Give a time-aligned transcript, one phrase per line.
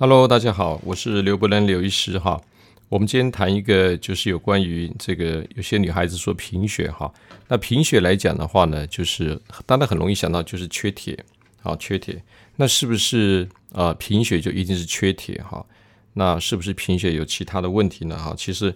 [0.00, 2.40] Hello，大家好，我是刘伯伦刘医师哈。
[2.88, 7.12] 我们今天谈一个，就是有关于这个有些女孩子说贫血哈。
[7.48, 11.18] 那贫血来讲的话呢，就是大家很容易想到就是缺铁，
[11.60, 12.22] 好缺铁。
[12.54, 15.66] 那是不是啊贫血就一定是缺铁哈？
[16.12, 18.32] 那是不是贫血有其他的问题呢哈？
[18.38, 18.72] 其实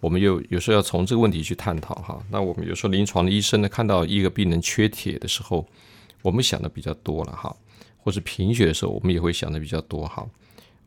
[0.00, 2.18] 我们有有时候要从这个问题去探讨哈。
[2.30, 5.68] 那我们有时候临床的医生呢，看到一个病人缺铁的时候，
[6.22, 7.54] 我们想的比较多了哈。
[8.04, 10.26] 或是贫血的时候，我们也会想的比较多哈。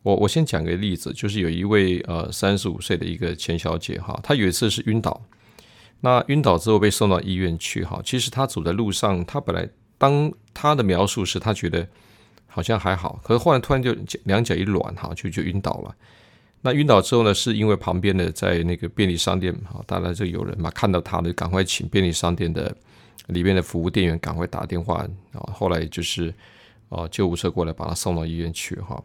[0.06, 5.20] 我我先讲个例子，就是有一位呃三十五岁的一个钱小姐哈，她有一次是晕倒，
[6.02, 8.00] 那晕倒之后被送到医院去哈。
[8.06, 11.88] 其实她走在路上，她本来当她的描述是她觉得
[12.46, 13.96] 好像还好，可是后来突然就
[14.26, 15.96] 两脚一软哈，就就晕倒了。
[16.62, 22.72] 那晕倒之后呢，是因为旁边的在那个便利商店哈，当然就有人嘛看到她的，赶快请便利商店的
[23.30, 25.42] 里面的服务店员赶快打电话啊。
[25.52, 26.32] 后来就是
[26.90, 29.04] 啊救护车过来把她送到医院去哈。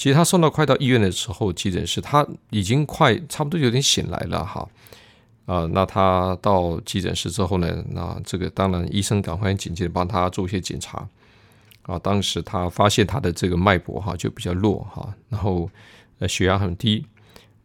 [0.00, 4.66] 其实他送到快到医院的时候，急诊室他已经快差不多有点醒来了哈，
[5.44, 11.06] 啊，那他到急诊室之后呢，那这个当然医生赶快紧急的帮他做一些检查，
[11.82, 15.68] 啊，当时他发现他的这个脉搏哈就比较弱哈，然后
[16.18, 17.04] 呃血压很低，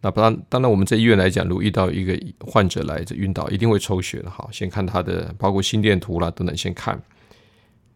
[0.01, 7.01] 那当然当然我们在医院来讲，如果遇到一个患者来这晕倒，一定会抽血的哈，先看他的包括心电图啦等等先看。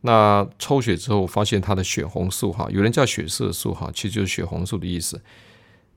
[0.01, 5.21] 那抽血之后发现他的血红素哈，有人叫血色素哈，其实就是血红素的意思。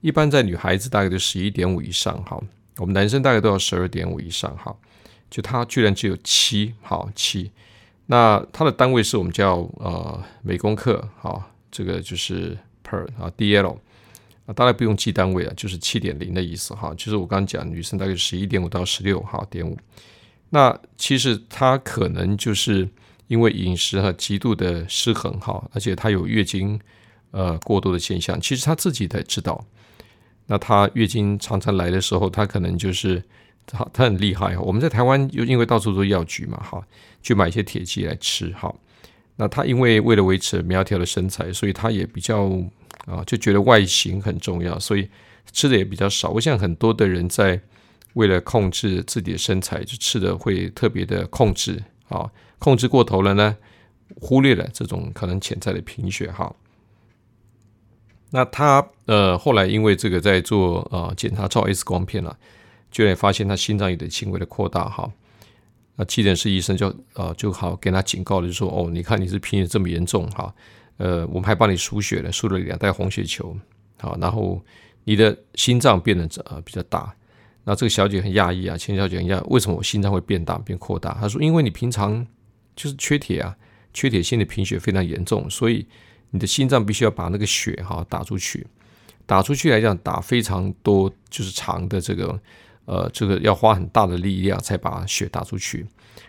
[0.01, 2.37] 一般在女孩子大概就十一点五以上哈，
[2.79, 4.77] 我们男生大概都要十二点五以上哈。
[5.31, 7.53] 就他居然只有七好七，
[8.07, 13.77] 那它的单位是我们叫呃每公克哈，这个就是 per 啊 dl
[14.47, 16.93] 啊，大概不用记单位啊，就是七点零的意思哈。
[16.97, 19.79] 就是我刚刚讲女生大概十一点五到十六哈点五，
[20.51, 22.89] 那其实它可能就是。
[23.29, 26.79] 因为饮食哈极度的失衡哈，而且她有月经
[27.31, 29.65] 呃过多的现象，其实她自己才知道。
[30.47, 33.23] 那她月经常常来的时候，她可能就是
[33.67, 34.59] 她她很厉害。
[34.59, 36.83] 我们在台湾又因为到处都药局嘛哈，
[37.23, 38.75] 去买一些铁剂来吃哈。
[39.37, 42.51] 那她因为为了维持苗条的身材，所以她也比较
[43.07, 45.09] 啊就觉得外形很重要，所以
[45.53, 46.29] 吃的也比较少。
[46.31, 47.59] 我想很多的人在
[48.15, 51.83] 为了控制自己的身材，就吃的会特别的控制
[52.13, 52.31] 啊。
[52.59, 53.57] 控制过头了呢，
[54.21, 56.55] 忽略了这种可能潜在的贫血哈。
[58.31, 62.39] 那他呃后来因为这个在做呃检查照 X 光片了，
[62.93, 65.11] 居然发现他心脏有点轻微的扩大哈。
[65.97, 70.55] 那急诊室医生就呃就好给他警告了，就说哦，你看你是贫血这么严重哈，
[70.99, 73.57] 呃我们还帮你输血了，输了两袋红血球，
[73.99, 74.63] 好，然后
[75.03, 77.13] 你的心脏变得呃比较大。
[77.65, 81.17] 那这个小姐很讶异啊，钱小姐很讶，为什么我心脏会变大变扩大？
[81.21, 82.27] 她说因为你平常。
[82.75, 83.55] 就是缺铁啊，
[83.93, 85.87] 缺铁性的贫血非常严重，所以
[86.31, 88.67] 你的心脏必须要把那个血哈打出去，
[89.27, 92.41] 打出去来讲打非常多，就是长的这个
[92.87, 95.87] 呃这个要花很大的力量才把血打出去。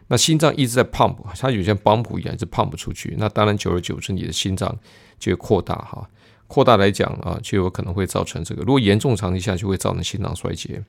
[0.07, 3.15] 那心脏一直在 pump，它有像 pump 一样是 pump 出去。
[3.17, 4.77] 那当然久而久之你的心脏
[5.17, 6.05] 就会扩大哈，
[6.47, 10.83] 扩大来讲啊就有可能会造成这个，如果严重长期下就会造成心脏衰竭。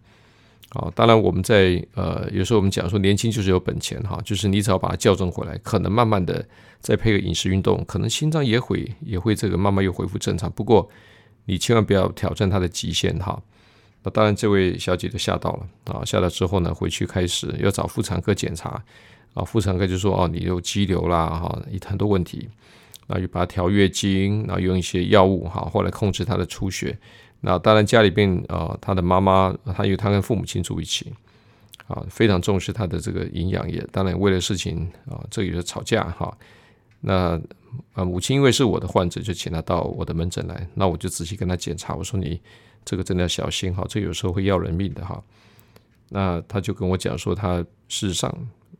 [0.74, 6.44] 啊，当然我们在呃，有时候我们讲说年轻就是有本钱哈，就是你只要把它校正回来，可能慢慢的
[6.80, 10.50] 再配合饮食运动，可能心脏也会也会这个慢慢又恢复正常。
[10.50, 10.88] 不过
[11.44, 13.40] 你千万不要挑战它的极限哈。
[14.02, 18.82] 那当然这位小姐就吓到了啊，吓到之后呢，回去开始要找妇产科检查
[19.32, 22.48] 啊，妇产科就说哦，你有肌瘤啦哈，很多问题，
[23.06, 26.98] 然后就把它调月经，然后用一些药物哈，后来控制她的出血。
[27.46, 31.12] 那当然，家里边啊，他的妈妈，他因为他跟父母亲住一起，
[31.86, 36.34] 啊，非常重视他的这个营养，也当然为了事情啊，这也是吵架哈。
[37.02, 37.38] 那
[37.92, 42.40] 啊，母亲因为是我的患者，就请他到我的门诊来，那我就仔细跟他检查，我说你
[42.82, 45.22] 这个真的要小心哈，这有时候会要人命的哈。
[46.08, 47.58] 那他就跟我讲说，他
[47.88, 48.34] 事实上，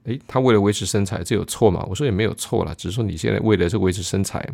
[0.05, 1.85] 诶，他为了维持身材，这有错吗？
[1.87, 4.49] 我说也没有错啦，只是说你现在为了这维持身材。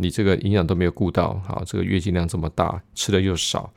[0.00, 3.68] 你这个营养都没有顾到，好，这个月经量这么大，吃的又少，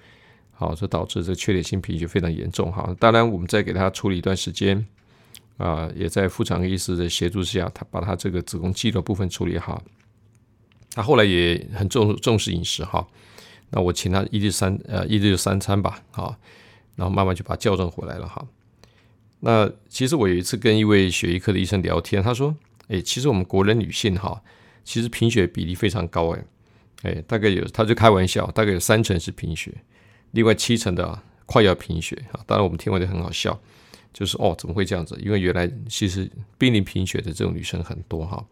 [0.51, 2.95] 好，这导致这缺铁性贫血非常严重，哈。
[2.99, 4.85] 当然，我们再给他处理一段时间，
[5.57, 9.83] 啊，也在妇产科医师的协助下，他把他这个子宫肌肉部分处理好。
[10.91, 13.07] 他后来也很重重视饮食，哈。
[13.71, 16.35] 那我请他一日三呃一日三餐吧，好，
[16.95, 18.45] 然后慢慢就把校正回来了，哈。
[19.39, 22.55] 那其实我有一次跟一位血液科的医生聊天，他说，
[22.89, 24.39] 哎，其实我们国人女性，哈。
[24.83, 26.43] 其实贫血比例非常高，哎，
[27.03, 29.71] 哎，大概有，他就开玩笑，大概有三成是贫血，
[30.31, 32.39] 另外七成的快要贫血啊。
[32.45, 33.59] 当然我们听完就很好笑，
[34.13, 35.19] 就是哦，怎么会这样子？
[35.23, 38.45] 因为原来其实濒临贫血的这种女生很多哈，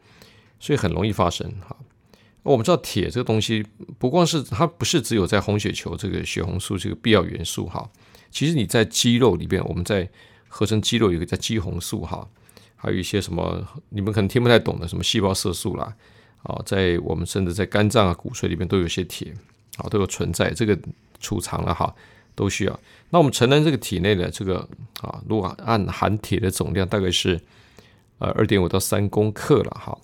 [0.60, 1.76] 所以很容易发生哈。
[2.44, 3.64] 我们知道铁这个东西，
[3.98, 7.88] 不光是它不是只有在红血球这个血红素这个必要元素哈，
[8.32, 10.10] 其实你在肌肉里边，我们在
[10.48, 12.28] 合成肌肉有一个叫肌红素哈，
[12.78, 15.94] 还有一些什么你们可能听不太懂的什么细胞色素啦，
[16.44, 19.34] 啊，在我们甚至在肝脏啊骨髓里面都有些铁，
[19.78, 20.78] 啊都有存在，这个
[21.20, 21.94] 储藏了哈，
[22.36, 22.80] 都需要。
[23.10, 24.68] 那我们成人这个体内的这个
[25.02, 27.40] 啊，如果按含铁的总量大概是
[28.20, 29.98] 呃二点五到三公克了哈。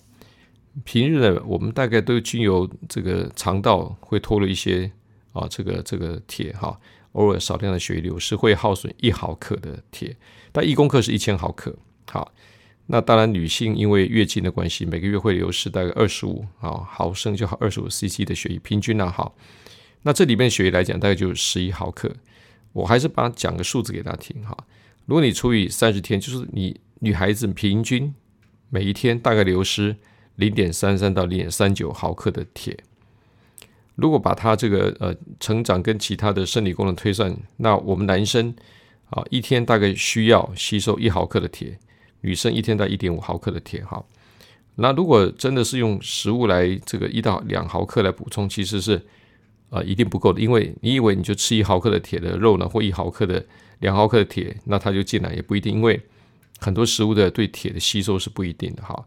[0.84, 4.92] 平日呢，我们大概都经由这个肠道会脱了一些
[5.32, 6.78] 啊，这个这个铁哈，
[7.12, 10.14] 偶尔少量的血液流失会耗损一毫克的铁，
[10.52, 11.74] 但一公克是一千毫克。
[12.10, 12.30] 好，
[12.86, 19.34] 那当然女性因为月经的关系，每个月会流失大概二十五啊毫升就好二十五 CC 的血液，平均呢好，
[20.02, 22.12] 那这里面血液来讲大概就是十一毫克。
[22.72, 24.56] 我还是把讲个数字给大家听哈，
[25.06, 28.14] 如果你除以三十天，就是你女孩子平均
[28.70, 29.96] 每一天大概流失。
[30.36, 32.76] 零点三三到零点三九毫克的铁，
[33.94, 38.54] 如果把它这个呃成长跟其他的生理功能推算，那我们男生
[39.08, 41.78] 啊一天大概需要吸收一毫克的铁，
[42.26, 44.04] 女生一天在一点五毫克的铁哈。
[44.74, 49.00] 那如果真的是用食物来这个一到两毫克来补充，其实是
[49.70, 53.46] 啊一定不够的，因为你以为你就吃一毫克的铁的肉呢，或一毫克的
[53.78, 56.00] 两毫克的铁，那它就进来也不一定，因为
[56.58, 59.06] 很多食物的对铁的吸收是不一定的哈。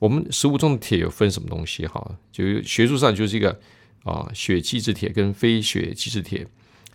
[0.00, 2.18] 我们食物中的铁有分什么东西哈？
[2.32, 3.56] 就学术上就是一个
[4.02, 6.44] 啊血基质铁跟非血基质铁。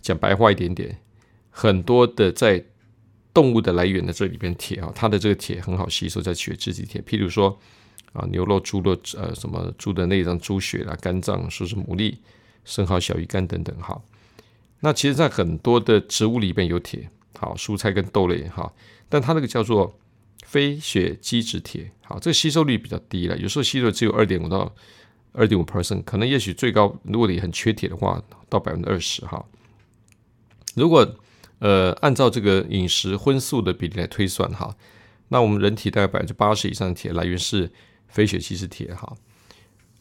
[0.01, 0.99] 讲白话一点点，
[1.49, 2.61] 很多的在
[3.33, 7.01] 动物的来源的这里边铁啊，它的这个铁很好吸收在血基质铁。
[7.01, 7.57] 譬如说
[8.13, 12.15] 啊牛肉、猪肉呃什么猪的内脏、猪血啦、肝脏，说是牡蛎、
[12.63, 14.01] 生蚝、小鱼干等等哈。
[14.81, 18.71] 那其实，在很多的植物里边有铁，好蔬菜跟豆类哈，
[19.09, 19.97] 但它那个叫做。
[20.45, 24.71] 非血基质铁，好，这个吸收率比较低了，有时候吸收只有二点五到
[25.31, 29.43] 二点五 percent，可能也许最高，如果你很缺铁的话，到百分之二十哈。
[30.75, 31.15] 如果
[31.63, 34.75] 呃按照这个饮食荤素的比例来推算哈，
[35.29, 37.71] 那我们人体大概百分之八十以上的铁来源是
[38.09, 39.15] 非血吸式铁哈。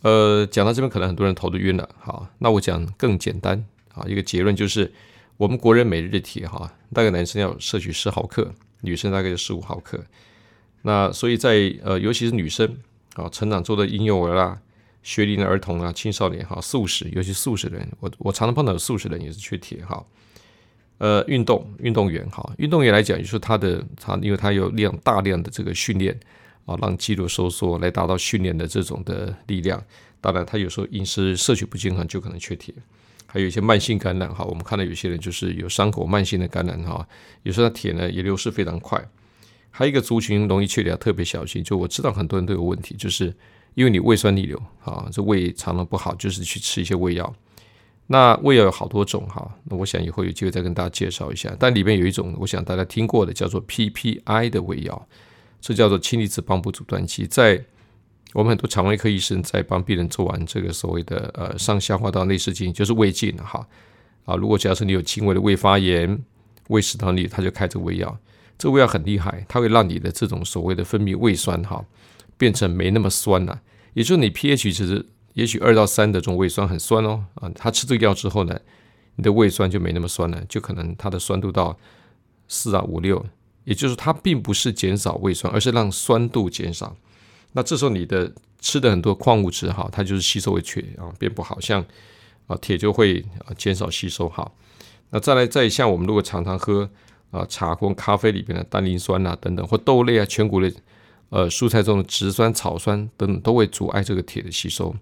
[0.00, 3.64] 呃，讲到这边可能很多人头都晕了，好，那我讲更简单
[3.94, 4.92] 啊，一个结论就是
[5.36, 10.04] 我们国人每日的铁哈，大概男生要摄取十毫克，女生大概就十五毫克。
[10.82, 12.76] 那所以在呃，尤其是女生
[13.14, 14.60] 啊，成长中的婴幼儿啦、
[15.04, 20.04] 学龄的儿童啊、青少年哈、素食，尤其素食的人，我我常常碰到素食的人也是缺铁哈。
[21.02, 26.16] 呃，运动运动员哈，运动员来讲，就是他的他，因为他有量大量的这个训练
[26.64, 29.82] 啊，让肌肉收缩来达到训练的这种的力量。
[30.20, 32.72] 当然，他有时候饮食摄取不均衡，就可能缺铁。
[33.26, 37.04] 还有一些慢性感染哈，我们看到有些人就是有伤口慢性的感染哈，
[37.42, 39.04] 有时候他铁呢也流失非常快。
[39.72, 43.34] 还有一个族群容易缺铁特别小心，就我知道很多人都有问题，就是
[43.74, 47.34] 因为你胃酸逆流啊，这胃肠道不好，就是去吃一些胃药。
[48.12, 51.56] 那胃药有好多种哈，那我想以后有机会再跟大家介绍一下。
[51.58, 55.08] 但里面有一种，我想大家听过的，叫做 PPI 的胃药，
[55.62, 57.26] 这叫做氢离子帮补阻断剂。
[57.26, 57.64] 在
[58.34, 63.66] 我们很多肠胃科医生在帮病人做完这个所谓的呃上消化道内视镜，就是胃镜哈
[64.26, 66.22] 啊，如果假设你有轻微的胃发炎、
[66.68, 68.14] 胃食道逆，他就开这个胃药。
[68.58, 71.82] 这胃药很厉害，它会让你的这种所谓的分泌胃酸哈，
[72.36, 73.58] 变成没那么酸了。
[73.94, 78.58] 也就是你 pH 值也许二到三的这种胃酸很酸哦啊，他吃这个药之后呢，
[79.16, 81.78] 你的胃酸就没那么酸了，就可能它的酸度到
[82.48, 83.24] 四啊五六。
[83.64, 86.96] 也就是它并不是减少胃酸，而是让酸度减少。
[87.52, 91.84] 那这时候你的吃的很多矿物质哈，它就是吸收会缺啊，变不好，像
[92.46, 94.50] 啊铁就会啊减少吸收哈。
[95.10, 96.88] 那再来再像我们如果常常喝。
[97.32, 100.70] 啊，茶或咖啡里边的单磷酸啊，等等，或豆类啊、全谷类，
[101.30, 104.94] 呃，蔬菜中的植酸、草酸等等，都会阻碍这个铁的吸收。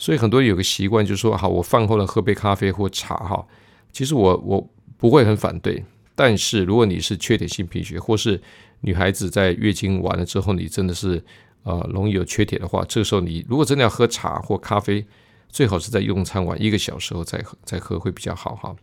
[0.00, 3.46] 所以很多人有个习惯，就是说，好，我饭后呢喝杯咖啡或茶哈。
[3.92, 8.40] 其实我我不会很反对，但是如果你是缺铁性贫血，或是
[8.80, 11.22] 女孩子在月经完了之后，你真的是
[11.64, 15.04] 呃容易有缺铁的话，这个时候你如果真的要喝茶或咖啡，
[15.50, 18.74] 最好是在用餐完一个小时后再喝再喝会比较好哈。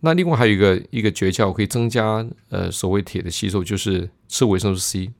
[0.00, 5.12] 那另外还有一个一个诀窍，可以增加呃所谓铁的吸收，就是吃维生素 C。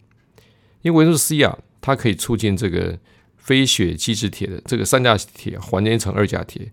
[0.81, 2.99] 因为维生素 C 啊，它可以促进这个
[3.43, 6.71] 非血基质铁的这个三价铁还原成二价铁，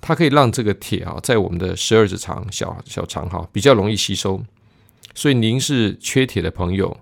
[0.00, 4.44] 它可以让这个铁啊在我们的十二指肠小小肠哈比较容易吸收。
[5.14, 6.96] 所以您是缺铁的朋友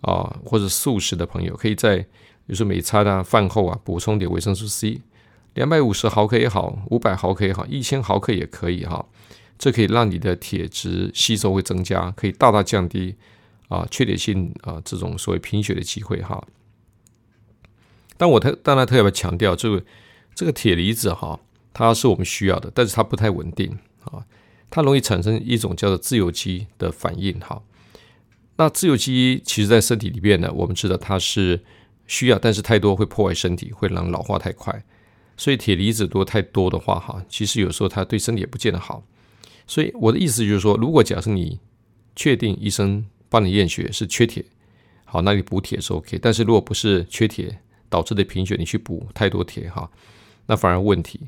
[0.00, 2.06] 啊，或者素食的朋友，可以在比
[2.46, 5.00] 如说每餐啊饭后啊补充点维生素 C，
[5.54, 9.04] 两百五十毫克也好，五百毫克也好，一千毫克也可以哈。
[9.58, 13.16] 这可以让你的铁质吸收会增加，可以大大降低
[13.68, 16.42] 啊缺铁性啊这种所谓贫血的机会哈。
[18.16, 19.82] 但我特当然特别强调，这个
[20.34, 21.38] 这个铁离子哈，
[21.72, 24.24] 它是我们需要的，但是它不太稳定啊，
[24.70, 27.62] 它容易产生一种叫做自由基的反应哈。
[28.56, 31.62] 那自由基其实在身体里面呢，我们知道它是
[32.06, 34.84] 需要，但是太多会破坏身体，会让老化太快。
[35.36, 39.04] 所以铁离子多太多的话哈，其实有时候它对身体也不见得好。
[39.66, 41.60] 所以我的意思就是说，如果假设你
[42.14, 44.42] 确定医生帮你验血是缺铁，
[45.04, 46.18] 好，那你补铁是 OK。
[46.22, 47.58] 但是如果不是缺铁
[47.88, 49.90] 导致的贫血，你去补太多铁哈。
[50.46, 51.20] 那反而问题，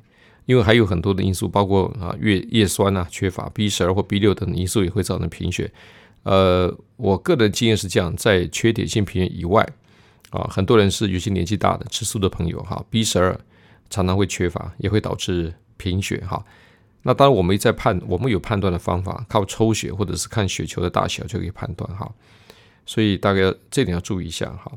[0.47, 5.71] 因为还有很多的因素，包括啊叶叶酸啊缺乏 B 十二或 B 六等因素也会造成贫血。
[6.23, 9.67] 呃，我个人经验是这样，在缺铁性贫血以外，
[10.31, 13.39] 啊，很多人是有些年纪大的吃素的朋友哈，B 十二
[13.89, 16.45] 常常会缺乏，也会导致贫血哈。
[17.03, 22.13] 那当然我们在判，我们有判断的方法，靠抽血或者是看血球的大小就可以判断哈。
[22.85, 24.71] 所以大概这点要注意一下哈。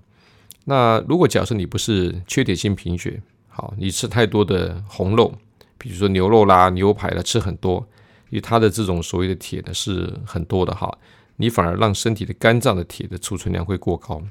[0.63, 5.33] 那如果假设你不是缺铁性贫血，好，你吃太多的红肉，
[5.77, 7.85] 比如说牛肉啦、牛排啦，吃很多，
[8.29, 10.95] 因为它的这种所谓的铁呢是很多的哈，
[11.35, 14.21] 你反而让身体的肝脏的铁的储存量会过高。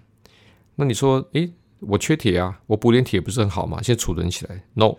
[0.76, 3.82] 那你说，诶，我缺铁啊，我补点铁不是很好吗？
[3.82, 4.94] 先储存起来？No，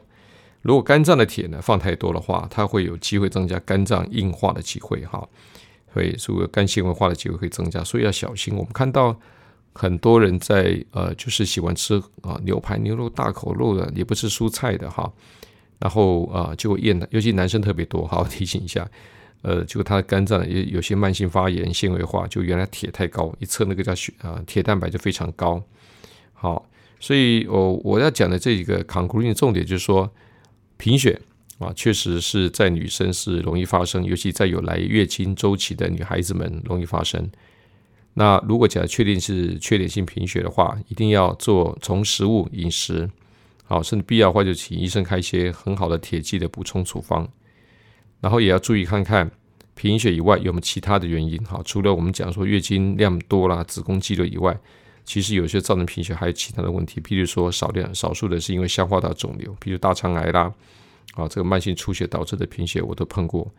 [0.62, 5.26] 如果肝脏的铁呢放太多的话，它会有机会增加肝脏硬化的机会哈，
[5.94, 8.54] 会所以肝纤维化的机会会增加，所以要小心。
[8.54, 9.18] 我们看到。
[9.74, 15.12] 很多人在呃，就是喜欢吃啊牛排、牛肉大口肉的，也不吃蔬菜的哈。
[15.80, 18.88] 然后啊，就验的，尤其男生特别多， 好提醒一下。
[19.42, 25.60] 呃，就他的肝脏也有些慢性发炎、纤维化，就原来铁太高，一测那个叫血啊，铁蛋白就非常高。
[26.34, 30.08] 好，所以我我要讲的这一个 conclusion 重点就是说，
[30.78, 31.20] 贫血
[31.58, 37.28] 啊，确实是在女生是容易发生，尤其在有来月经周期的女孩子们容易发生。
[38.14, 43.10] 那如果假确定是缺铁性贫血的话，一定要做从食物饮食，
[43.64, 47.28] 好，甚至必要的话就请医生开一些很好的铁剂的补充处方。
[48.20, 49.32] 然后也要注意看看
[49.74, 54.60] 贫血以外有没有其他的原因，好，除了我们讲说月经量多啦、子宫肌瘤以外，
[55.06, 60.54] 其实有些造成贫血还有其他的问题，譬如说少量少数的是因为消化道肿瘤，比如大肠癌啦，
[61.14, 63.50] 啊，这个慢性出血导致的贫血我都碰过，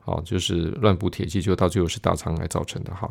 [0.00, 3.08] 好，就是乱补铁剂就到最后是大肠癌造成的哈。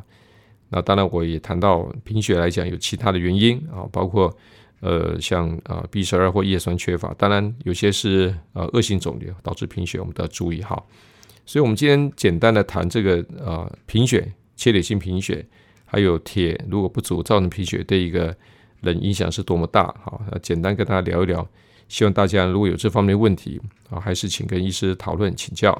[0.73, 4.33] 那当然，我也谈到贫血来讲有其他的原因啊，包括
[4.79, 10.81] 呃像啊 B 十二或叶酸缺乏，当然有些是呃恶性肿瘤导致贫血，我们都要注意哈。
[11.45, 15.45] 所以，我们今天简单的谈这个呃贫血、切铁性贫血，
[15.83, 18.33] 还有铁如果不足造成贫血对一个
[18.79, 20.21] 人影响是多么大哈。
[20.41, 21.45] 简单跟大家聊一聊，
[21.89, 23.59] 希望大家如果有这方面问题
[23.89, 25.77] 啊，还是请跟医师讨论请教。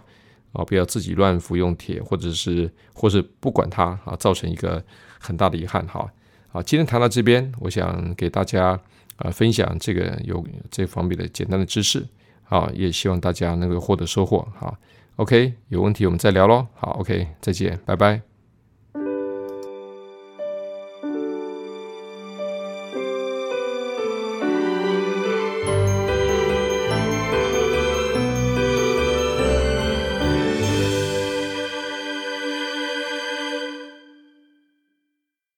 [0.52, 4.84] 啊，不要自己乱服用铁，或者是，或是不管它啊，造成一个
[5.20, 6.12] 很大的遗憾哈。
[6.50, 8.80] 好，今天谈到这边，我想给大家
[9.16, 12.06] 啊分享这个有这方面的简单的知识，
[12.50, 14.48] 啊，也希望大家能够获得收获。
[14.58, 14.78] 好
[15.16, 16.68] ，OK，有问题我们再聊喽。
[16.76, 18.31] 好，OK，再见，拜拜。